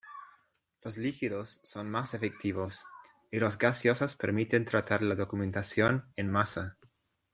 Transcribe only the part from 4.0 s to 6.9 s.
permiten tratar la documentación en masa.